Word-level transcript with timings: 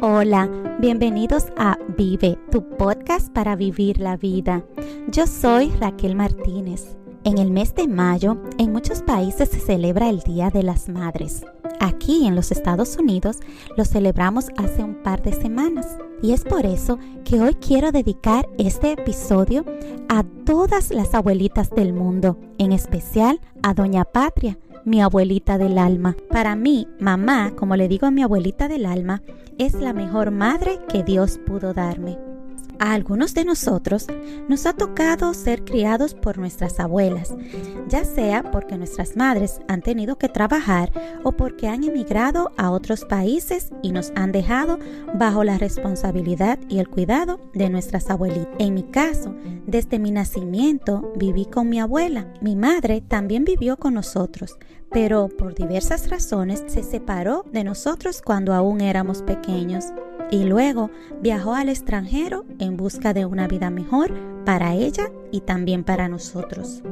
Hola, 0.00 0.48
bienvenidos 0.78 1.46
a 1.56 1.76
Vive, 1.96 2.38
tu 2.52 2.62
podcast 2.76 3.32
para 3.32 3.56
vivir 3.56 3.98
la 4.00 4.16
vida. 4.16 4.64
Yo 5.08 5.26
soy 5.26 5.70
Raquel 5.80 6.14
Martínez. 6.14 6.96
En 7.24 7.38
el 7.38 7.50
mes 7.50 7.74
de 7.74 7.88
mayo, 7.88 8.40
en 8.58 8.70
muchos 8.70 9.02
países 9.02 9.48
se 9.48 9.58
celebra 9.58 10.08
el 10.08 10.20
Día 10.20 10.50
de 10.50 10.62
las 10.62 10.88
Madres. 10.88 11.44
Aquí 11.80 12.28
en 12.28 12.36
los 12.36 12.52
Estados 12.52 12.96
Unidos 12.96 13.38
lo 13.76 13.84
celebramos 13.84 14.50
hace 14.56 14.84
un 14.84 15.02
par 15.02 15.20
de 15.22 15.32
semanas 15.32 15.98
y 16.22 16.32
es 16.32 16.44
por 16.44 16.66
eso 16.66 16.98
que 17.24 17.40
hoy 17.40 17.54
quiero 17.54 17.92
dedicar 17.92 18.48
este 18.58 18.92
episodio 18.92 19.64
a 20.08 20.24
todas 20.44 20.90
las 20.90 21.14
abuelitas 21.14 21.70
del 21.70 21.92
mundo, 21.92 22.38
en 22.58 22.72
especial 22.72 23.40
a 23.62 23.74
Doña 23.74 24.04
Patria, 24.04 24.58
mi 24.84 25.02
abuelita 25.02 25.58
del 25.58 25.78
alma. 25.78 26.16
Para 26.30 26.56
mí, 26.56 26.88
mamá, 26.98 27.52
como 27.56 27.76
le 27.76 27.88
digo 27.88 28.06
a 28.06 28.10
mi 28.10 28.22
abuelita 28.22 28.68
del 28.68 28.86
alma, 28.86 29.22
es 29.58 29.74
la 29.74 29.92
mejor 29.92 30.30
madre 30.30 30.78
que 30.88 31.02
Dios 31.02 31.38
pudo 31.46 31.74
darme. 31.74 32.18
A 32.80 32.92
algunos 32.92 33.34
de 33.34 33.44
nosotros 33.44 34.06
nos 34.48 34.64
ha 34.66 34.72
tocado 34.72 35.34
ser 35.34 35.64
criados 35.64 36.14
por 36.14 36.38
nuestras 36.38 36.78
abuelas, 36.78 37.34
ya 37.88 38.04
sea 38.04 38.50
porque 38.50 38.78
nuestras 38.78 39.16
madres 39.16 39.60
han 39.66 39.82
tenido 39.82 40.16
que 40.16 40.28
trabajar 40.28 40.92
o 41.24 41.32
porque 41.32 41.66
han 41.66 41.82
emigrado 41.82 42.52
a 42.56 42.70
otros 42.70 43.04
países 43.04 43.70
y 43.82 43.90
nos 43.90 44.12
han 44.14 44.30
dejado 44.30 44.78
bajo 45.14 45.42
la 45.42 45.58
responsabilidad 45.58 46.58
y 46.68 46.78
el 46.78 46.88
cuidado 46.88 47.40
de 47.52 47.68
nuestras 47.68 48.10
abuelitas. 48.10 48.54
En 48.60 48.74
mi 48.74 48.84
caso, 48.84 49.34
desde 49.66 49.98
mi 49.98 50.12
nacimiento 50.12 51.12
viví 51.16 51.46
con 51.46 51.68
mi 51.68 51.80
abuela. 51.80 52.32
Mi 52.40 52.54
madre 52.54 53.00
también 53.00 53.44
vivió 53.44 53.76
con 53.76 53.94
nosotros, 53.94 54.56
pero 54.90 55.28
por 55.28 55.54
diversas 55.54 56.08
razones 56.10 56.62
se 56.68 56.82
separó 56.82 57.44
de 57.52 57.64
nosotros 57.64 58.22
cuando 58.22 58.54
aún 58.54 58.80
éramos 58.80 59.22
pequeños 59.22 59.86
y 60.30 60.44
luego 60.44 60.90
viajó 61.22 61.54
al 61.54 61.68
extranjero 61.68 62.44
en 62.58 62.76
busca 62.76 63.14
de 63.14 63.26
una 63.26 63.48
vida 63.48 63.70
mejor 63.70 64.12
para 64.44 64.74
ella 64.74 65.10
y 65.30 65.40
también 65.40 65.84
para 65.84 66.08
nosotros. 66.08 66.82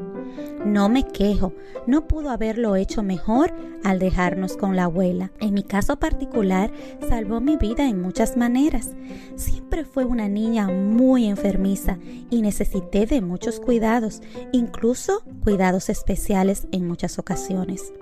No 0.65 0.89
me 0.89 1.05
quejo, 1.05 1.53
no 1.87 2.09
pudo 2.09 2.31
haberlo 2.31 2.75
hecho 2.77 3.03
mejor 3.03 3.55
al 3.85 4.01
dejarnos 4.01 4.57
con 4.57 4.75
la 4.75 4.85
abuela. 4.85 5.31
En 5.39 5.55
mi 5.55 5.63
caso 5.63 5.97
particular, 5.97 6.73
salvó 7.09 7.41
mi 7.41 7.57
vida 7.57 7.89
en 7.89 8.03
muchas 8.03 8.37
maneras. 8.37 8.91
Siempre 9.37 9.85
fue 9.85 10.05
una 10.05 10.29
niña 10.29 10.67
muy 10.69 11.27
enfermiza 11.27 11.99
y 12.31 12.43
necesité 12.43 13.07
de 13.07 13.21
muchos 13.21 13.61
cuidados, 13.61 14.23
incluso 14.53 15.23
cuidados 15.45 15.89
especiales 15.89 16.67
en 16.73 16.89
muchas 16.89 17.19
ocasiones. 17.19 17.93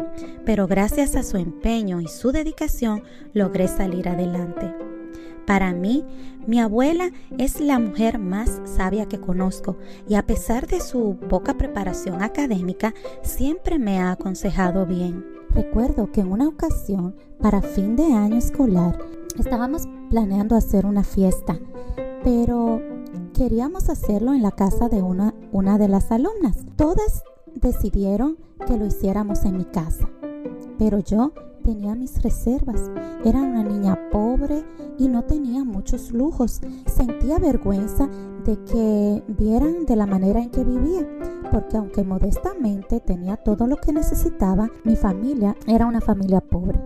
Pero 0.46 0.66
gracias 0.66 1.16
a 1.16 1.22
su 1.22 1.36
empeño 1.36 2.00
y 2.00 2.08
su 2.08 2.32
dedicación 2.32 3.02
logré 3.34 3.68
salir 3.68 4.08
adelante. 4.08 4.93
Para 5.46 5.72
mí, 5.72 6.04
mi 6.46 6.60
abuela 6.60 7.10
es 7.38 7.60
la 7.60 7.78
mujer 7.78 8.18
más 8.18 8.60
sabia 8.64 9.06
que 9.06 9.20
conozco 9.20 9.76
y 10.08 10.14
a 10.14 10.26
pesar 10.26 10.66
de 10.66 10.80
su 10.80 11.16
poca 11.28 11.54
preparación 11.54 12.22
académica, 12.22 12.94
siempre 13.22 13.78
me 13.78 14.00
ha 14.00 14.12
aconsejado 14.12 14.86
bien. 14.86 15.24
Recuerdo 15.50 16.10
que 16.10 16.20
en 16.20 16.32
una 16.32 16.48
ocasión, 16.48 17.14
para 17.40 17.62
fin 17.62 17.94
de 17.94 18.12
año 18.12 18.36
escolar, 18.36 18.98
estábamos 19.38 19.82
planeando 20.10 20.56
hacer 20.56 20.86
una 20.86 21.04
fiesta, 21.04 21.58
pero 22.24 22.80
queríamos 23.34 23.88
hacerlo 23.88 24.32
en 24.32 24.42
la 24.42 24.50
casa 24.50 24.88
de 24.88 25.02
una, 25.02 25.34
una 25.52 25.78
de 25.78 25.88
las 25.88 26.10
alumnas. 26.10 26.56
Todas 26.76 27.22
decidieron 27.54 28.38
que 28.66 28.76
lo 28.76 28.86
hiciéramos 28.86 29.44
en 29.44 29.58
mi 29.58 29.64
casa, 29.64 30.08
pero 30.78 30.98
yo 30.98 31.32
tenía 31.62 31.94
mis 31.94 32.22
reservas. 32.22 32.90
Era 33.24 33.40
una 33.40 33.62
niña 33.62 34.03
pobre 34.14 34.64
y 34.96 35.08
no 35.08 35.24
tenía 35.24 35.64
muchos 35.64 36.12
lujos. 36.12 36.60
Sentía 36.86 37.40
vergüenza 37.40 38.08
de 38.44 38.62
que 38.62 39.24
vieran 39.26 39.86
de 39.86 39.96
la 39.96 40.06
manera 40.06 40.40
en 40.40 40.50
que 40.50 40.62
vivía, 40.62 41.04
porque 41.50 41.76
aunque 41.76 42.04
modestamente 42.04 43.00
tenía 43.00 43.36
todo 43.36 43.66
lo 43.66 43.76
que 43.76 43.92
necesitaba, 43.92 44.70
mi 44.84 44.94
familia 44.94 45.56
era 45.66 45.86
una 45.86 46.00
familia 46.00 46.40
pobre. 46.40 46.80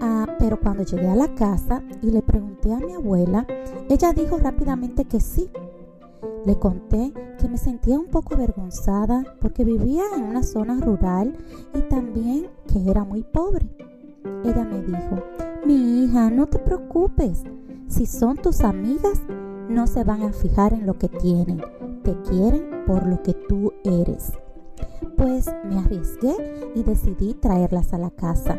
Ah, 0.00 0.26
pero 0.40 0.58
cuando 0.58 0.82
llegué 0.82 1.08
a 1.08 1.14
la 1.14 1.32
casa 1.36 1.84
y 2.02 2.10
le 2.10 2.20
pregunté 2.20 2.72
a 2.72 2.80
mi 2.80 2.94
abuela, 2.94 3.46
ella 3.88 4.12
dijo 4.12 4.36
rápidamente 4.36 5.04
que 5.04 5.20
sí. 5.20 5.48
Le 6.44 6.58
conté 6.58 7.12
que 7.38 7.48
me 7.48 7.58
sentía 7.58 7.96
un 7.96 8.08
poco 8.08 8.34
avergonzada 8.34 9.22
porque 9.40 9.64
vivía 9.64 10.02
en 10.16 10.24
una 10.24 10.42
zona 10.42 10.80
rural 10.80 11.36
y 11.74 11.80
también 11.82 12.48
que 12.66 12.90
era 12.90 13.04
muy 13.04 13.22
pobre. 13.22 13.70
Ella 14.44 14.64
me 14.64 14.82
dijo, 14.82 15.22
mi 15.66 16.04
hija, 16.04 16.30
no 16.30 16.46
te 16.46 16.58
preocupes. 16.58 17.42
Si 17.88 18.06
son 18.06 18.36
tus 18.36 18.60
amigas, 18.60 19.20
no 19.68 19.86
se 19.86 20.04
van 20.04 20.22
a 20.22 20.32
fijar 20.32 20.72
en 20.72 20.86
lo 20.86 20.98
que 20.98 21.08
tienen. 21.08 21.62
Te 22.02 22.20
quieren 22.22 22.84
por 22.86 23.06
lo 23.06 23.22
que 23.22 23.34
tú 23.34 23.72
eres. 23.84 24.32
Pues 25.16 25.46
me 25.64 25.78
arriesgué 25.78 26.34
y 26.74 26.82
decidí 26.82 27.34
traerlas 27.34 27.92
a 27.92 27.98
la 27.98 28.10
casa. 28.10 28.58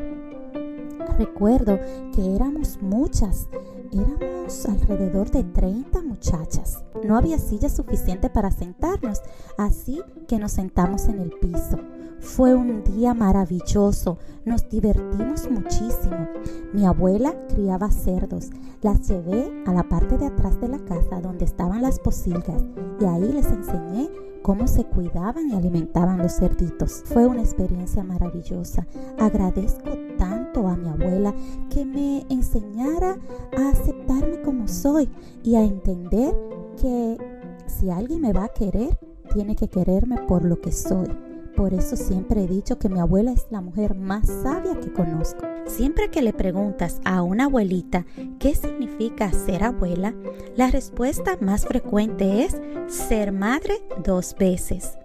Recuerdo 1.17 1.79
que 2.13 2.35
éramos 2.35 2.81
muchas, 2.81 3.47
éramos 3.91 4.65
alrededor 4.65 5.31
de 5.31 5.43
30 5.43 6.01
muchachas. 6.01 6.83
No 7.03 7.17
había 7.17 7.37
silla 7.37 7.69
suficiente 7.69 8.29
para 8.29 8.51
sentarnos, 8.51 9.21
así 9.57 10.01
que 10.27 10.39
nos 10.39 10.53
sentamos 10.53 11.07
en 11.07 11.19
el 11.19 11.29
piso. 11.31 11.77
Fue 12.19 12.55
un 12.55 12.83
día 12.83 13.13
maravilloso, 13.13 14.17
nos 14.45 14.67
divertimos 14.69 15.49
muchísimo. 15.49 16.27
Mi 16.73 16.85
abuela 16.85 17.35
criaba 17.47 17.91
cerdos, 17.91 18.49
las 18.81 19.07
llevé 19.07 19.63
a 19.65 19.73
la 19.73 19.87
parte 19.87 20.17
de 20.17 20.27
atrás 20.27 20.59
de 20.59 20.67
la 20.67 20.79
casa 20.79 21.21
donde 21.21 21.45
estaban 21.45 21.81
las 21.81 21.99
posilgas 21.99 22.63
y 22.99 23.05
ahí 23.05 23.31
les 23.31 23.47
enseñé 23.47 24.09
cómo 24.41 24.67
se 24.67 24.83
cuidaban 24.83 25.49
y 25.49 25.55
alimentaban 25.55 26.19
los 26.19 26.35
cerditos. 26.35 27.03
Fue 27.05 27.25
una 27.25 27.41
experiencia 27.41 28.03
maravillosa. 28.03 28.85
Agradezco 29.17 29.89
tanto 30.17 30.67
a 30.67 30.75
mi 30.75 30.87
abuela 30.87 31.33
que 31.69 31.83
me 31.83 32.25
enseñara 32.29 33.17
a 33.57 33.69
aceptarme 33.69 34.41
como 34.43 34.67
soy 34.67 35.09
y 35.43 35.55
a 35.55 35.63
entender 35.63 36.35
que 36.79 37.17
si 37.65 37.89
alguien 37.89 38.21
me 38.21 38.33
va 38.33 38.45
a 38.45 38.49
querer, 38.49 38.97
tiene 39.33 39.55
que 39.55 39.67
quererme 39.67 40.21
por 40.27 40.45
lo 40.45 40.61
que 40.61 40.71
soy. 40.71 41.07
Por 41.55 41.73
eso 41.73 41.95
siempre 41.95 42.43
he 42.43 42.47
dicho 42.47 42.77
que 42.77 42.89
mi 42.89 42.99
abuela 42.99 43.31
es 43.31 43.47
la 43.49 43.61
mujer 43.61 43.95
más 43.95 44.27
sabia 44.27 44.77
que 44.79 44.91
conozco. 44.91 45.45
Siempre 45.67 46.09
que 46.09 46.21
le 46.21 46.33
preguntas 46.33 46.99
a 47.05 47.21
una 47.21 47.45
abuelita 47.45 48.05
qué 48.39 48.53
significa 48.53 49.31
ser 49.31 49.63
abuela, 49.63 50.13
la 50.55 50.69
respuesta 50.69 51.37
más 51.39 51.65
frecuente 51.65 52.43
es 52.43 52.61
ser 52.87 53.31
madre 53.31 53.75
dos 54.03 54.35
veces. 54.37 54.97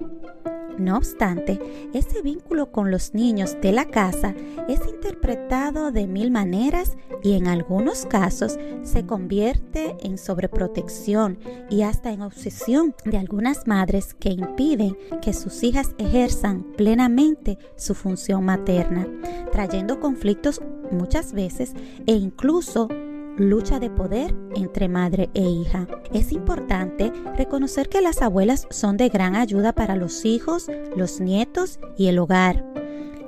No 0.80 0.96
obstante, 0.96 1.60
ese 1.92 2.22
vínculo 2.22 2.72
con 2.72 2.90
los 2.90 3.12
niños 3.12 3.54
de 3.60 3.70
la 3.70 3.84
casa 3.84 4.34
es 4.66 4.80
interpretado 4.88 5.92
de 5.92 6.06
mil 6.06 6.30
maneras 6.30 6.96
y 7.22 7.34
en 7.34 7.48
algunos 7.48 8.06
casos 8.06 8.58
se 8.82 9.04
convierte 9.04 9.94
en 10.00 10.16
sobreprotección 10.16 11.38
y 11.68 11.82
hasta 11.82 12.12
en 12.12 12.22
obsesión 12.22 12.94
de 13.04 13.18
algunas 13.18 13.66
madres 13.66 14.14
que 14.14 14.30
impiden 14.30 14.96
que 15.20 15.34
sus 15.34 15.62
hijas 15.62 15.94
ejerzan 15.98 16.62
plenamente 16.62 17.58
su 17.76 17.94
función 17.94 18.46
materna, 18.46 19.06
trayendo 19.52 20.00
conflictos 20.00 20.62
muchas 20.90 21.34
veces 21.34 21.74
e 22.06 22.14
incluso 22.14 22.88
lucha 23.36 23.78
de 23.78 23.90
poder 23.90 24.34
entre 24.54 24.88
madre 24.88 25.30
e 25.34 25.42
hija. 25.42 25.86
Es 26.12 26.32
importante 26.32 27.12
reconocer 27.36 27.88
que 27.88 28.00
las 28.00 28.22
abuelas 28.22 28.66
son 28.70 28.96
de 28.96 29.08
gran 29.08 29.36
ayuda 29.36 29.72
para 29.72 29.96
los 29.96 30.24
hijos, 30.24 30.70
los 30.96 31.20
nietos 31.20 31.80
y 31.96 32.08
el 32.08 32.18
hogar. 32.18 32.64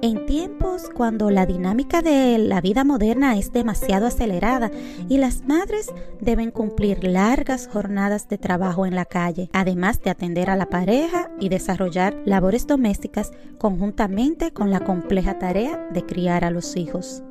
En 0.04 0.26
tiempos 0.26 0.90
cuando 0.92 1.30
la 1.30 1.46
dinámica 1.46 2.02
de 2.02 2.36
la 2.36 2.60
vida 2.60 2.82
moderna 2.82 3.38
es 3.38 3.52
demasiado 3.52 4.08
acelerada 4.08 4.68
y 5.08 5.18
las 5.18 5.44
madres 5.44 5.92
deben 6.20 6.50
cumplir 6.50 7.04
largas 7.04 7.68
jornadas 7.72 8.28
de 8.28 8.36
trabajo 8.36 8.84
en 8.84 8.96
la 8.96 9.04
calle, 9.04 9.48
además 9.52 10.02
de 10.02 10.10
atender 10.10 10.50
a 10.50 10.56
la 10.56 10.66
pareja 10.66 11.30
y 11.38 11.50
desarrollar 11.50 12.20
labores 12.24 12.66
domésticas 12.66 13.30
conjuntamente 13.58 14.52
con 14.52 14.72
la 14.72 14.80
compleja 14.80 15.38
tarea 15.38 15.88
de 15.92 16.04
criar 16.04 16.44
a 16.44 16.50
los 16.50 16.74
hijos. 16.74 17.22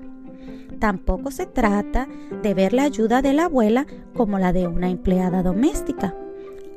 Tampoco 0.81 1.30
se 1.30 1.45
trata 1.45 2.07
de 2.42 2.56
ver 2.56 2.74
la 2.74 2.86
ayuda 2.86 3.22
de 3.22 3.33
la 3.33 3.45
abuela 3.45 3.86
como 4.16 4.39
la 4.39 4.51
de 4.51 4.66
una 4.66 4.89
empleada 4.89 5.44
doméstica, 5.44 6.16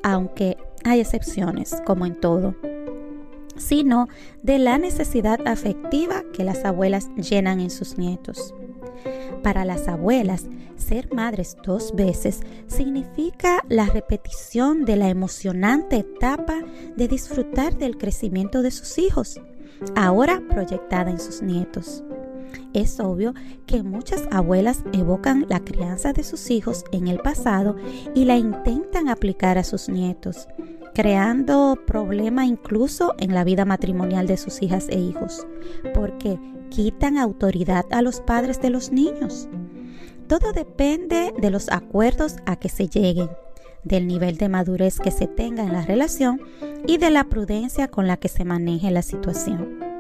aunque 0.03 0.59
hay 0.85 1.01
excepciones, 1.01 1.81
como 1.87 2.05
en 2.05 2.21
todo, 2.21 2.55
sino 3.57 4.09
de 4.43 4.59
la 4.59 4.77
necesidad 4.77 5.41
afectiva 5.47 6.23
que 6.35 6.45
las 6.45 6.67
abuelas 6.67 7.09
llenan 7.17 7.61
en 7.61 7.71
sus 7.71 7.97
nietos. 7.97 8.55
Para 9.43 9.65
las 9.65 9.89
abuelas, 9.89 10.49
ser 10.77 11.11
madres 11.15 11.57
dos 11.65 11.95
veces 11.95 12.41
significa 12.67 13.65
la 13.71 13.87
repetición 13.87 14.85
de 14.85 14.97
la 14.97 15.09
emocionante 15.09 15.97
etapa 15.97 16.61
de 16.95 17.09
disfrutar 17.09 17.79
del 17.79 17.97
crecimiento 17.97 18.61
de 18.61 18.71
sus 18.71 18.99
hijos, 18.99 19.41
ahora 19.97 20.43
proyectada 20.51 21.11
en 21.11 21.19
sus 21.19 21.41
nietos. 21.41 22.05
Es 22.75 22.99
obvio 22.99 23.35
que 23.67 23.85
muchas 23.85 24.25
abuelas 24.33 24.83
evocan 24.93 25.47
la 25.49 25.61
crianza 25.61 26.13
de 26.13 26.25
sus 26.25 26.51
hijos 26.51 26.85
en 26.91 27.07
el 27.07 27.21
pasado 27.21 27.77
y 28.15 28.25
la 28.25 28.37
intentan 28.37 29.09
aplicar 29.09 29.59
a 29.59 29.65
sus 29.65 29.89
nietos, 29.89 30.49
creando 30.93 31.79
problema 31.87 32.47
incluso 32.47 33.15
en 33.19 33.33
la 33.33 33.45
vida 33.45 33.65
matrimonial 33.65 34.27
de 34.27 34.37
sus 34.37 34.61
hijas 34.61 34.89
e 34.89 34.99
hijos, 34.99 35.47
porque 35.95 36.37
quitan 36.69 37.17
autoridad 37.17 37.85
a 37.93 38.03
los 38.03 38.21
padres 38.21 38.61
de 38.61 38.71
los 38.71 38.91
niños. 38.91 39.49
Todo 40.27 40.53
depende 40.53 41.33
de 41.39 41.51
los 41.51 41.71
acuerdos 41.71 42.37
a 42.45 42.57
que 42.57 42.69
se 42.69 42.89
lleguen, 42.89 43.31
del 43.85 44.09
nivel 44.09 44.37
de 44.37 44.49
madurez 44.49 44.99
que 44.99 45.13
se 45.13 45.29
tenga 45.29 45.63
en 45.63 45.73
la 45.73 45.83
relación 45.83 46.41
y 46.89 46.99
de 46.99 47.11
la 47.11 47.25
prudencia 47.25 47.87
con 47.87 48.09
la 48.09 48.17
que 48.17 48.29
se 48.29 48.45
maneje 48.45 48.91
la 48.91 49.03
situación. 49.03 49.94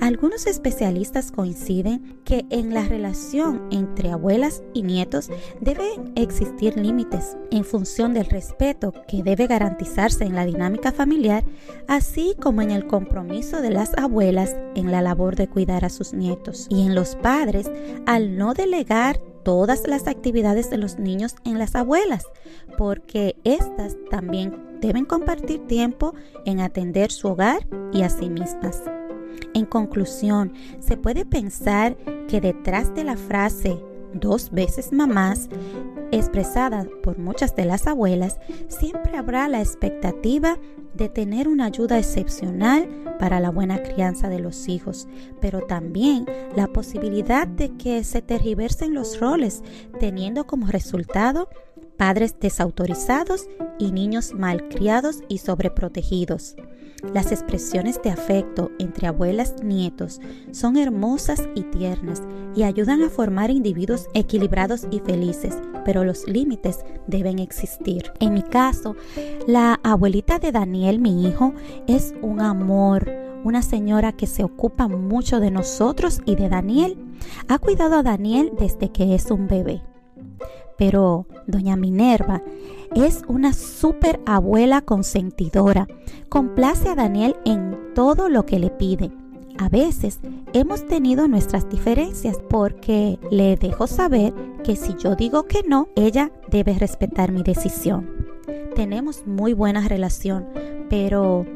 Algunos 0.00 0.46
especialistas 0.46 1.30
coinciden 1.30 2.20
que 2.24 2.44
en 2.50 2.74
la 2.74 2.84
relación 2.84 3.68
entre 3.70 4.10
abuelas 4.10 4.62
y 4.72 4.82
nietos 4.82 5.30
deben 5.60 6.12
existir 6.16 6.76
límites 6.76 7.36
en 7.50 7.64
función 7.64 8.14
del 8.14 8.26
respeto 8.26 8.92
que 9.08 9.22
debe 9.22 9.46
garantizarse 9.46 10.24
en 10.24 10.34
la 10.34 10.44
dinámica 10.44 10.92
familiar, 10.92 11.44
así 11.88 12.34
como 12.40 12.62
en 12.62 12.70
el 12.70 12.86
compromiso 12.86 13.60
de 13.60 13.70
las 13.70 13.96
abuelas 13.96 14.56
en 14.74 14.90
la 14.90 15.02
labor 15.02 15.36
de 15.36 15.48
cuidar 15.48 15.84
a 15.84 15.90
sus 15.90 16.12
nietos 16.12 16.66
y 16.68 16.86
en 16.86 16.94
los 16.94 17.16
padres 17.16 17.70
al 18.06 18.36
no 18.36 18.54
delegar 18.54 19.20
todas 19.42 19.86
las 19.86 20.06
actividades 20.06 20.70
de 20.70 20.78
los 20.78 20.98
niños 20.98 21.34
en 21.44 21.58
las 21.58 21.74
abuelas, 21.74 22.26
porque 22.78 23.36
éstas 23.44 23.96
también 24.10 24.78
deben 24.80 25.04
compartir 25.04 25.66
tiempo 25.66 26.14
en 26.44 26.60
atender 26.60 27.10
su 27.10 27.28
hogar 27.28 27.66
y 27.92 28.02
a 28.02 28.08
sí 28.08 28.28
mismas. 28.28 28.82
En 29.54 29.66
conclusión, 29.66 30.52
se 30.80 30.96
puede 30.96 31.24
pensar 31.24 31.96
que 32.28 32.40
detrás 32.40 32.94
de 32.94 33.04
la 33.04 33.16
frase 33.16 33.78
dos 34.14 34.50
veces 34.50 34.92
mamás, 34.92 35.48
expresada 36.10 36.86
por 37.02 37.18
muchas 37.18 37.56
de 37.56 37.64
las 37.64 37.86
abuelas, 37.86 38.38
siempre 38.68 39.16
habrá 39.16 39.48
la 39.48 39.60
expectativa 39.60 40.58
de 40.94 41.08
tener 41.08 41.48
una 41.48 41.66
ayuda 41.66 41.98
excepcional 41.98 42.86
para 43.18 43.40
la 43.40 43.50
buena 43.50 43.82
crianza 43.82 44.28
de 44.28 44.40
los 44.40 44.68
hijos, 44.68 45.08
pero 45.40 45.60
también 45.62 46.26
la 46.56 46.66
posibilidad 46.66 47.46
de 47.46 47.70
que 47.76 48.04
se 48.04 48.20
tergiversen 48.20 48.94
los 48.94 49.18
roles, 49.20 49.62
teniendo 49.98 50.46
como 50.46 50.66
resultado 50.66 51.48
padres 52.02 52.34
desautorizados 52.40 53.46
y 53.78 53.92
niños 53.92 54.34
malcriados 54.34 55.20
y 55.28 55.38
sobreprotegidos. 55.38 56.56
Las 57.14 57.30
expresiones 57.30 58.02
de 58.02 58.10
afecto 58.10 58.72
entre 58.80 59.06
abuelas 59.06 59.54
y 59.62 59.66
nietos 59.66 60.20
son 60.50 60.76
hermosas 60.76 61.48
y 61.54 61.62
tiernas 61.62 62.20
y 62.56 62.64
ayudan 62.64 63.04
a 63.04 63.08
formar 63.08 63.52
individuos 63.52 64.08
equilibrados 64.14 64.88
y 64.90 64.98
felices, 64.98 65.56
pero 65.84 66.02
los 66.02 66.26
límites 66.26 66.80
deben 67.06 67.38
existir. 67.38 68.12
En 68.18 68.34
mi 68.34 68.42
caso, 68.42 68.96
la 69.46 69.78
abuelita 69.84 70.40
de 70.40 70.50
Daniel, 70.50 70.98
mi 70.98 71.28
hijo, 71.28 71.54
es 71.86 72.14
un 72.20 72.40
amor, 72.40 73.12
una 73.44 73.62
señora 73.62 74.10
que 74.10 74.26
se 74.26 74.42
ocupa 74.42 74.88
mucho 74.88 75.38
de 75.38 75.52
nosotros 75.52 76.20
y 76.26 76.34
de 76.34 76.48
Daniel. 76.48 76.98
Ha 77.46 77.60
cuidado 77.60 77.94
a 77.94 78.02
Daniel 78.02 78.50
desde 78.58 78.90
que 78.90 79.14
es 79.14 79.30
un 79.30 79.46
bebé. 79.46 79.82
Pero 80.82 81.26
doña 81.46 81.76
Minerva 81.76 82.42
es 82.96 83.22
una 83.28 83.52
super 83.52 84.18
abuela 84.26 84.80
consentidora. 84.80 85.86
Complace 86.28 86.88
a 86.88 86.96
Daniel 86.96 87.36
en 87.44 87.94
todo 87.94 88.28
lo 88.28 88.46
que 88.46 88.58
le 88.58 88.70
pide. 88.70 89.12
A 89.58 89.68
veces 89.68 90.18
hemos 90.52 90.84
tenido 90.88 91.28
nuestras 91.28 91.68
diferencias 91.68 92.36
porque 92.50 93.20
le 93.30 93.54
dejo 93.54 93.86
saber 93.86 94.34
que 94.64 94.74
si 94.74 94.96
yo 94.96 95.14
digo 95.14 95.44
que 95.44 95.62
no, 95.62 95.86
ella 95.94 96.32
debe 96.50 96.76
respetar 96.76 97.30
mi 97.30 97.44
decisión. 97.44 98.10
Tenemos 98.74 99.24
muy 99.24 99.52
buena 99.52 99.86
relación, 99.86 100.48
pero 100.90 101.46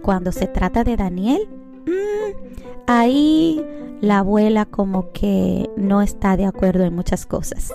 cuando 0.00 0.32
se 0.32 0.46
trata 0.46 0.84
de 0.84 0.96
Daniel, 0.96 1.50
mmm, 1.84 2.86
ahí 2.86 3.62
la 4.00 4.20
abuela 4.20 4.64
como 4.64 5.12
que 5.12 5.68
no 5.76 6.00
está 6.00 6.38
de 6.38 6.46
acuerdo 6.46 6.84
en 6.84 6.94
muchas 6.94 7.26
cosas. 7.26 7.74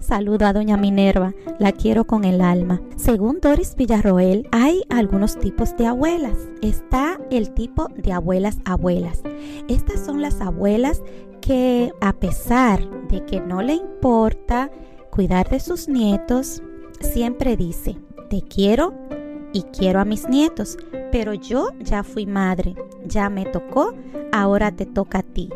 Saludo 0.00 0.46
a 0.46 0.52
doña 0.52 0.76
Minerva, 0.76 1.34
la 1.58 1.72
quiero 1.72 2.04
con 2.06 2.24
el 2.24 2.40
alma. 2.40 2.80
Según 2.96 3.40
Doris 3.40 3.74
Villarroel, 3.76 4.48
hay 4.52 4.82
algunos 4.88 5.38
tipos 5.38 5.76
de 5.76 5.86
abuelas. 5.86 6.36
Está 6.62 7.18
el 7.30 7.52
tipo 7.54 7.88
de 7.96 8.12
abuelas 8.12 8.58
abuelas. 8.64 9.22
Estas 9.68 10.04
son 10.04 10.22
las 10.22 10.40
abuelas 10.40 11.02
que 11.40 11.92
a 12.00 12.12
pesar 12.12 12.88
de 13.08 13.24
que 13.24 13.40
no 13.40 13.62
le 13.62 13.74
importa 13.74 14.70
cuidar 15.10 15.48
de 15.48 15.60
sus 15.60 15.88
nietos, 15.88 16.62
siempre 17.00 17.56
dice, 17.56 17.96
te 18.28 18.42
quiero 18.42 18.94
y 19.52 19.62
quiero 19.62 20.00
a 20.00 20.04
mis 20.04 20.28
nietos, 20.28 20.76
pero 21.10 21.32
yo 21.32 21.70
ya 21.80 22.02
fui 22.02 22.26
madre, 22.26 22.74
ya 23.06 23.30
me 23.30 23.46
tocó, 23.46 23.94
ahora 24.32 24.72
te 24.72 24.84
toca 24.84 25.20
a 25.20 25.22
ti. 25.22 25.50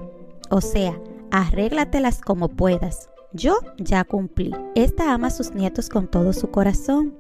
O 0.49 0.61
sea, 0.61 0.99
arréglatelas 1.31 2.21
como 2.23 2.49
puedas. 2.49 3.10
Yo 3.33 3.59
ya 3.79 4.03
cumplí. 4.05 4.53
Esta 4.75 5.15
ama 5.15 5.29
a 5.29 5.31
sus 5.31 5.55
nietos 5.55 5.89
con 5.89 6.09
todo 6.09 6.33
su 6.33 6.51
corazón. 6.51 7.15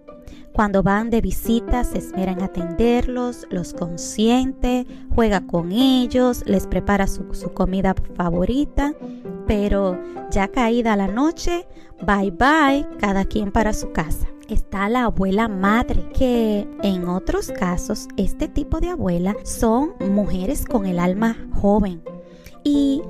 Cuando 0.52 0.82
van 0.82 1.10
de 1.10 1.20
visita 1.20 1.84
se 1.84 1.98
esmera 1.98 2.32
en 2.32 2.42
atenderlos, 2.42 3.46
los 3.50 3.72
consiente, 3.72 4.86
juega 5.14 5.46
con 5.46 5.70
ellos, 5.70 6.42
les 6.46 6.66
prepara 6.66 7.06
su, 7.06 7.32
su, 7.34 7.52
comida 7.52 7.94
favorita, 8.16 8.92
pero 9.46 9.96
ya 10.30 10.48
caída 10.48 10.96
la 10.96 11.06
noche, 11.06 11.66
bye 12.04 12.32
bye, 12.32 12.86
cada 12.98 13.24
quien 13.24 13.52
para 13.52 13.72
su 13.72 13.92
casa. 13.92 14.26
Está 14.48 14.88
la 14.88 15.04
abuela 15.04 15.46
madre, 15.46 16.08
que 16.12 16.68
en 16.82 17.08
otros 17.08 17.52
casos 17.52 18.08
este 18.16 18.48
tipo 18.48 18.80
de 18.80 18.88
abuela 18.88 19.36
son 19.44 19.92
mujeres 20.10 20.64
con 20.64 20.86
el 20.86 20.98
alma 20.98 21.36
joven 21.54 22.02
y 22.64 23.02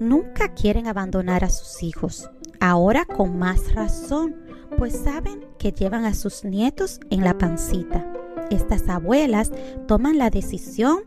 nunca 0.00 0.54
quieren 0.54 0.86
abandonar 0.86 1.44
a 1.44 1.50
sus 1.50 1.82
hijos. 1.82 2.30
Ahora 2.60 3.04
con 3.04 3.38
más 3.38 3.74
razón, 3.74 4.36
pues 4.78 4.94
saben 5.04 5.46
que 5.58 5.72
llevan 5.72 6.04
a 6.04 6.14
sus 6.14 6.44
nietos 6.44 7.00
en 7.10 7.22
la 7.22 7.38
pancita. 7.38 8.15
Estas 8.50 8.88
abuelas 8.88 9.52
toman 9.86 10.18
la 10.18 10.30
decisión 10.30 11.00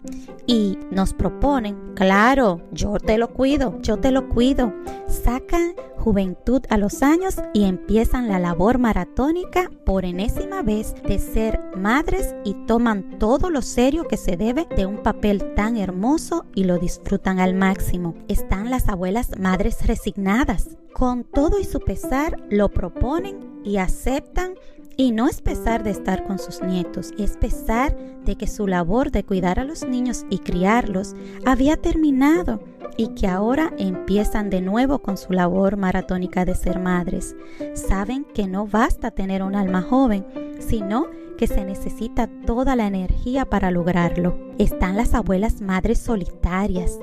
y 0.46 0.78
nos 0.92 1.14
proponen, 1.14 1.78
claro, 1.96 2.62
yo 2.72 2.98
te 2.98 3.18
lo 3.18 3.34
cuido, 3.34 3.80
yo 3.82 3.98
te 3.98 4.12
lo 4.12 4.30
cuido. 4.30 4.74
Sacan 5.08 5.74
juventud 6.00 6.62
a 6.70 6.78
los 6.78 7.04
años 7.04 7.36
y 7.54 7.66
empiezan 7.66 8.30
la 8.30 8.40
labor 8.40 8.78
maratónica 8.78 9.70
por 9.86 10.06
enésima 10.06 10.62
vez 10.62 10.96
de 11.08 11.20
ser 11.20 11.60
madres 11.76 12.36
y 12.44 12.54
toman 12.66 13.20
todo 13.20 13.50
lo 13.50 13.62
serio 13.62 14.06
que 14.08 14.18
se 14.18 14.38
debe 14.38 14.68
de 14.76 14.86
un 14.86 15.04
papel 15.04 15.54
tan 15.56 15.78
hermoso 15.78 16.46
y 16.56 16.64
lo 16.64 16.78
disfrutan 16.78 17.40
al 17.40 17.54
máximo. 17.54 18.16
Están 18.28 18.70
las 18.70 18.88
abuelas 18.88 19.38
madres 19.38 19.86
resignadas 19.86 20.78
con 20.94 21.24
todo 21.24 21.60
y 21.60 21.66
su 21.66 21.80
pesar 21.80 22.38
lo 22.50 22.70
proponen 22.70 23.62
y 23.64 23.78
aceptan 23.78 24.56
y 25.00 25.14
no 25.14 25.30
es 25.30 25.40
pesar 25.40 25.82
de 25.84 25.92
estar 25.92 26.26
con 26.26 26.40
sus 26.40 26.62
nietos, 26.62 27.14
es 27.18 27.38
pesar 27.38 27.96
de 28.26 28.36
que 28.36 28.48
su 28.48 28.68
labor 28.68 29.12
de 29.12 29.24
cuidar 29.24 29.58
a 29.58 29.64
los 29.64 29.88
niños 29.88 30.26
y 30.30 30.40
criarlos 30.40 31.16
había 31.46 31.78
terminado 31.78 32.62
y 32.98 33.08
que 33.16 33.26
ahora 33.26 33.72
empiezan 33.78 34.50
de 34.50 34.60
nuevo 34.60 35.00
con 35.00 35.16
su 35.16 35.32
labor 35.32 35.78
maratónica 35.78 36.44
de 36.44 36.54
ser 36.54 36.80
madres. 36.80 37.34
Saben 37.76 38.26
que 38.34 38.46
no 38.46 38.68
basta 38.68 39.10
tener 39.10 39.42
un 39.42 39.56
alma 39.56 39.82
joven, 39.82 40.26
sino 40.60 41.08
que 41.38 41.48
se 41.48 41.64
necesita 41.64 42.28
toda 42.46 42.76
la 42.76 42.86
energía 42.86 43.46
para 43.46 43.72
lograrlo. 43.72 44.38
Están 44.58 44.98
las 44.98 45.14
abuelas 45.14 45.62
madres 45.62 46.00
solitarias. 46.00 47.00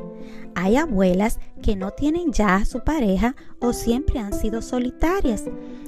Hay 0.55 0.76
abuelas 0.76 1.41
que 1.62 1.76
no 1.76 1.93
tienen 1.93 2.31
ya 2.31 2.57
a 2.57 2.67
su 2.67 2.85
pareja 2.85 3.35
o 3.59 3.73
siempre 3.73 4.19
han 4.19 4.35
sido 4.35 4.61
solitarias. 4.61 5.45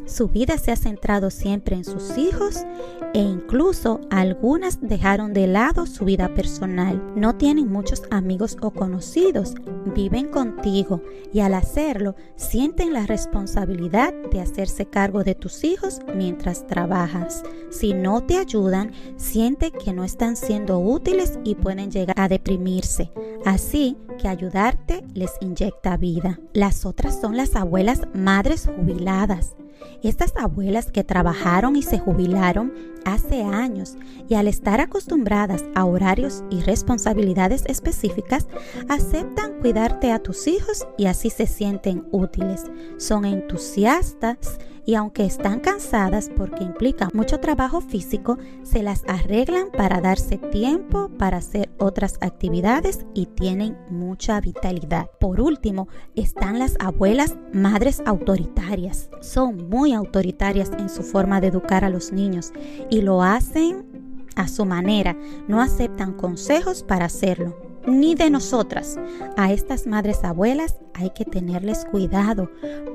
Su 0.09 0.29
vida 0.29 0.57
se 0.57 0.73
ha 0.73 0.77
centrado 0.77 1.31
siempre 1.31 1.77
en 1.77 1.85
sus 1.85 2.17
hijos 2.17 2.65
e 3.13 3.21
incluso 3.21 4.01
algunas 4.11 4.81
dejaron 4.81 5.35
de 5.35 5.47
lado 5.47 5.85
su 5.85 6.07
vida 6.07 6.33
personal. 6.35 7.13
No 7.15 7.35
tienen 7.35 7.71
muchos 7.71 8.03
amigos 8.11 8.57
o 8.63 8.71
conocidos, 8.71 9.55
viven 9.95 10.29
contigo 10.29 11.03
y 11.33 11.41
al 11.41 11.53
hacerlo 11.53 12.17
sienten 12.37 12.95
la 12.95 13.07
responsabilidad 13.07 14.15
de 14.33 14.41
hacerse 14.41 14.87
cargo 14.87 15.25
de 15.25 15.35
tus 15.35 15.63
hijos 15.63 16.01
mientras 16.17 16.67
trabajas. 16.67 17.43
Si 17.71 17.93
no 17.93 18.23
te 18.23 18.39
ayudan, 18.39 18.93
siente 19.17 19.73
que 19.73 19.93
no 19.93 20.05
están 20.05 20.37
siendo 20.37 20.79
útiles 20.79 21.39
y 21.45 21.55
pueden 21.55 21.91
llegar 21.91 22.19
a 22.19 22.29
deprimirse. 22.29 23.13
Así 23.45 23.99
que 24.19 24.27
ayudarte 24.27 25.05
les 25.13 25.33
inyecta 25.43 25.99
vida. 25.99 26.41
Las 26.55 26.87
otras 26.87 27.21
son 27.21 27.37
las 27.37 27.55
abuelas 27.57 28.01
madres 28.15 28.67
jubiladas 28.75 29.55
Estas 30.03 30.33
abuelas 30.37 30.91
que 30.93 31.05
trabajaron 31.05 31.77
y 31.77 31.83
se 31.83 31.99
jubilaron 31.99 32.73
hace 33.05 33.43
años 33.43 33.97
y 34.29 34.35
al 34.35 34.49
estar 34.49 34.81
acostumbradas 34.81 35.65
a 35.75 35.85
horarios 35.85 36.45
y 36.51 36.61
responsabilidades 36.61 37.65
específicas, 37.67 38.47
aceptan 38.89 39.61
cuidarte 39.61 40.13
a 40.13 40.19
tus 40.19 40.47
hijos 40.47 40.87
y 40.97 41.07
así 41.07 41.31
se 41.31 41.47
sienten 41.47 42.07
útiles. 42.13 42.65
Son 42.99 43.25
entusiastas 43.25 44.59
y 44.89 44.95
aunque 44.95 45.27
están 45.27 45.61
cansadas 45.61 46.31
porque 46.35 46.65
implica 46.65 47.11
mucho 47.13 47.41
trabajo 47.41 47.83
físico, 47.83 48.39
se 48.63 48.83
las 48.83 49.05
arreglan 49.07 49.69
para 49.71 50.01
darse 50.01 50.39
tiempo 50.39 51.11
para 51.19 51.37
hacer 51.37 51.69
otras 51.77 52.17
actividades 52.23 53.05
y 53.13 53.27
tienen 53.27 53.77
mucha 53.91 54.41
vitalidad. 54.41 55.11
Por 55.21 55.43
último, 55.43 55.89
están 56.15 56.59
las 56.59 56.75
abuelas 56.81 57.37
madres 57.53 58.03
autoritarias. 58.07 59.11
Son 59.21 59.69
muy 59.69 59.93
autoritarias 59.93 60.71
en 60.79 60.89
su 60.89 61.03
forma 61.03 61.43
de 61.43 61.49
educar 61.49 61.85
a 61.85 61.91
los 61.91 62.11
niños 62.11 62.55
y 62.89 63.03
lo 63.03 63.23
hacen 63.23 64.25
a 64.37 64.49
su 64.49 64.65
manera, 64.65 65.19
no 65.49 65.61
aceptan 65.61 66.15
consejos 66.15 66.83
para 66.83 67.05
hacerlo 67.05 67.68
ni 67.89 68.15
de 68.15 68.31
nosotras. 68.31 68.99
A 69.37 69.53
estas 69.53 69.87
madres 69.87 70.25
abuelas 70.25 70.77
hay 70.95 71.11
que 71.11 71.25
tenerles 71.25 71.85
cuidado, 71.85 72.51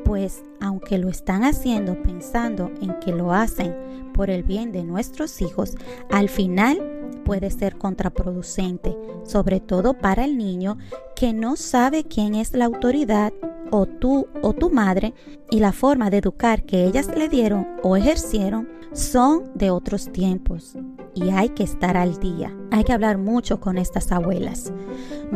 pues 0.06 0.44
aunque 0.62 0.98
lo 0.98 1.10
están 1.10 1.44
haciendo 1.44 2.02
pensando 2.02 2.72
en 2.82 3.00
que 3.00 3.12
lo 3.12 3.34
hacen 3.34 3.76
por 4.14 4.30
el 4.30 4.44
bien 4.44 4.72
de 4.72 4.84
nuestros 4.84 5.42
hijos, 5.42 5.76
al 6.12 6.30
final 6.30 6.80
puede 7.26 7.50
ser 7.52 7.78
contraproducente, 7.78 8.96
sobre 9.26 9.60
todo 9.60 9.94
para 9.98 10.26
el 10.26 10.38
niño 10.38 10.78
que 11.16 11.34
no 11.34 11.56
sabe 11.56 12.04
quién 12.04 12.36
es 12.36 12.54
la 12.54 12.66
autoridad 12.66 13.34
o 13.72 13.86
tú 13.86 14.28
o 14.42 14.54
tu 14.54 14.70
madre 14.70 15.14
y 15.50 15.60
la 15.60 15.72
forma 15.72 16.10
de 16.10 16.18
educar 16.18 16.64
que 16.64 16.86
ellas 16.86 17.10
le 17.16 17.30
dieron 17.30 17.68
o 17.84 17.96
ejercieron 17.96 18.68
son 18.94 19.52
de 19.56 19.72
otros 19.72 20.12
tiempos 20.12 20.78
y 21.16 21.30
hay 21.30 21.50
que 21.50 21.64
estar 21.64 21.98
al 21.98 22.20
día. 22.20 22.56
Hay 22.72 22.84
que 22.84 22.94
hablar 22.94 23.18
mucho 23.18 23.60
con 23.60 23.78
estas 23.78 24.12
abuelas. 24.12 24.72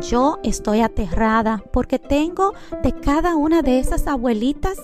Yo 0.08 0.40
estoy 0.44 0.82
aterrada 0.82 1.64
porque 1.72 2.00
tengo 2.00 2.54
de 2.84 2.92
cada 2.94 3.36
una 3.36 3.62
de 3.62 3.80
esas 3.80 4.08
abuelitas 4.08 4.78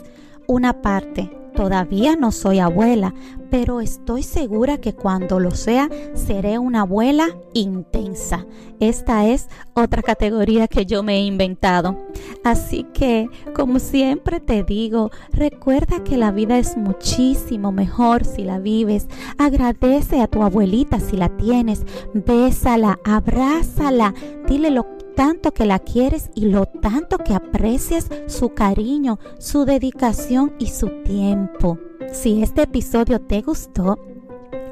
una 0.47 0.81
parte 0.81 1.31
Todavía 1.55 2.15
no 2.15 2.31
soy 2.31 2.59
abuela, 2.59 3.13
pero 3.49 3.81
estoy 3.81 4.23
segura 4.23 4.79
que 4.79 4.93
cuando 4.93 5.39
lo 5.39 5.51
sea 5.51 5.89
seré 6.15 6.57
una 6.57 6.81
abuela 6.81 7.27
intensa. 7.53 8.45
Esta 8.79 9.27
es 9.27 9.47
otra 9.75 10.01
categoría 10.01 10.67
que 10.67 10.85
yo 10.85 11.03
me 11.03 11.17
he 11.17 11.21
inventado. 11.21 11.97
Así 12.43 12.85
que, 12.93 13.29
como 13.55 13.79
siempre 13.79 14.39
te 14.39 14.63
digo, 14.63 15.11
recuerda 15.31 16.03
que 16.03 16.17
la 16.17 16.31
vida 16.31 16.57
es 16.57 16.75
muchísimo 16.75 17.71
mejor 17.71 18.25
si 18.25 18.43
la 18.43 18.59
vives. 18.59 19.07
Agradece 19.37 20.21
a 20.21 20.27
tu 20.27 20.43
abuelita 20.43 20.99
si 20.99 21.15
la 21.15 21.29
tienes. 21.29 21.85
Bésala, 22.13 22.99
abrázala, 23.05 24.13
dile 24.47 24.71
lo 24.71 25.02
tanto 25.15 25.53
que 25.53 25.65
la 25.65 25.79
quieres 25.79 26.29
y 26.35 26.45
lo 26.45 26.65
tanto 26.65 27.17
que 27.17 27.33
aprecias 27.33 28.07
su 28.27 28.49
cariño, 28.49 29.19
su 29.39 29.65
dedicación 29.65 30.53
y 30.59 30.67
su 30.67 30.89
tiempo. 31.03 31.79
Si 32.11 32.43
este 32.43 32.63
episodio 32.63 33.21
te 33.21 33.41
gustó, 33.41 33.97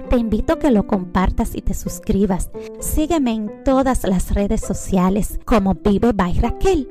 te 0.09 0.17
invito 0.17 0.51
a 0.53 0.59
que 0.59 0.71
lo 0.71 0.87
compartas 0.87 1.55
y 1.55 1.61
te 1.61 1.73
suscribas. 1.73 2.49
Sígueme 2.79 3.31
en 3.31 3.63
todas 3.63 4.03
las 4.03 4.33
redes 4.33 4.59
sociales 4.61 5.39
como 5.45 5.75
Vive 5.75 6.11
by 6.11 6.33
Raquel. 6.33 6.89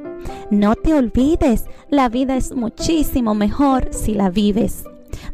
no 0.51 0.75
te 0.75 0.95
olvides, 0.95 1.67
la 1.89 2.09
vida 2.09 2.37
es 2.37 2.55
muchísimo 2.55 3.35
mejor 3.35 3.89
si 3.93 4.15
la 4.15 4.31
vives. 4.31 4.85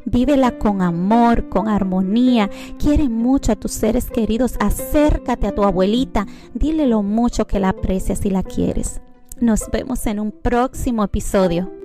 Vívela 0.04 0.58
con 0.58 0.82
amor, 0.82 1.48
con 1.48 1.68
armonía. 1.68 2.50
Quiere 2.78 3.08
mucho 3.08 3.52
a 3.52 3.56
tus 3.56 3.72
seres 3.72 4.10
queridos. 4.10 4.56
Acércate 4.60 5.46
a 5.46 5.54
tu 5.54 5.64
abuelita. 5.64 6.26
Dile 6.54 6.86
lo 6.86 7.02
mucho 7.02 7.46
que 7.46 7.60
la 7.60 7.70
aprecias 7.70 8.24
y 8.24 8.30
la 8.30 8.42
quieres. 8.42 9.00
Nos 9.40 9.70
vemos 9.70 10.06
en 10.06 10.18
un 10.18 10.32
próximo 10.32 11.04
episodio. 11.04 11.77